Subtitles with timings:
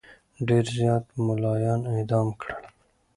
[0.47, 2.63] ډېر زیات مُلایان اعدام کړل.